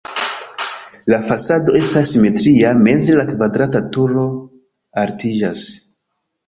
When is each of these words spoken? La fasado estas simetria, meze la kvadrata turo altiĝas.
La 1.13 1.19
fasado 1.27 1.75
estas 1.81 2.13
simetria, 2.15 2.73
meze 2.89 3.21
la 3.21 3.29
kvadrata 3.31 3.85
turo 3.99 4.27
altiĝas. 5.05 5.67